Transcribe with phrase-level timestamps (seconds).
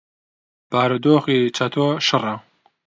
[0.71, 2.35] بارودۆخی چەتۆ شڕە.